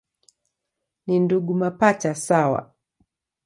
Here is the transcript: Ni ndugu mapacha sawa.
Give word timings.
Ni 1.07 1.15
ndugu 1.19 1.53
mapacha 1.55 2.15
sawa. 2.15 2.73